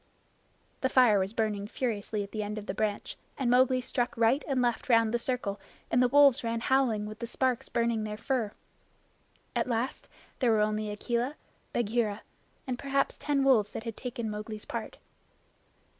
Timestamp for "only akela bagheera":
10.61-12.23